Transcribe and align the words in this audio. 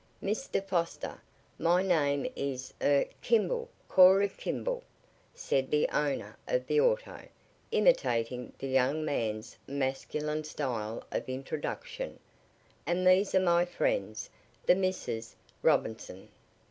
"Mr. 0.23 0.63
Foster, 0.63 1.21
my 1.59 1.83
name 1.83 2.25
is 2.35 2.73
er 2.81 3.05
Kimball 3.21 3.69
Cora, 3.87 4.27
Kimball," 4.29 4.81
said 5.35 5.69
the 5.69 5.87
owner 5.89 6.35
of 6.47 6.65
the 6.65 6.79
auto, 6.81 7.27
imitating 7.69 8.51
the 8.57 8.65
young 8.67 9.05
man's 9.05 9.55
masculine 9.67 10.43
style 10.43 11.03
of 11.11 11.29
introduction, 11.29 12.17
"and 12.87 13.05
these 13.05 13.35
are 13.35 13.39
my 13.41 13.63
friends, 13.63 14.27
the 14.65 14.73
Misses 14.73 15.35
Robinson." 15.61 16.29